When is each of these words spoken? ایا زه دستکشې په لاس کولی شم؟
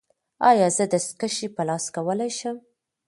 ایا 0.49 0.67
زه 0.75 0.83
دستکشې 0.93 1.47
په 1.55 1.61
لاس 1.67 1.85
کولی 1.95 2.29
شم؟ 2.39 2.57